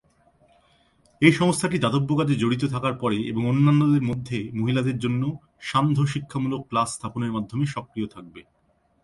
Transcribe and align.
এই 1.21 1.33
সংস্থাটি 1.33 1.77
দাতব্য 1.79 2.09
কাজে 2.15 2.35
জড়িত 2.35 2.63
থাকার 2.65 2.95
পরে 2.97 3.17
এবং 3.31 3.41
অন্যান্যদের 3.45 4.03
মধ্যে 4.03 4.37
মহিলাদের 4.53 4.97
জন্য 4.99 5.23
সান্ধ্য 5.61 6.01
শিক্ষামূলক 6.13 6.61
ক্লাস 6.69 6.89
স্থাপনের 6.93 7.31
মাধ্যমে 7.31 7.65
সক্রিয় 7.65 8.07
থাকবে। 8.07 8.41